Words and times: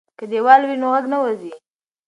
که 0.17 0.23
دیوال 0.31 0.61
وي 0.67 0.75
نو 0.81 0.87
غږ 0.93 1.05
نه 1.13 1.17
وځي. 1.23 1.53